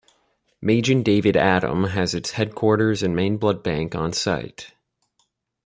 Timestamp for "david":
1.03-1.35